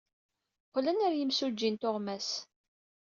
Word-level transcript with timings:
Qqlen 0.67 1.01
ɣer 1.03 1.13
yimsujji 1.15 1.69
n 1.69 1.75
tuɣmas. 1.81 2.29